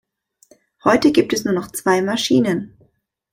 [0.83, 2.75] Heute gibt es nur noch zwei Maschinen.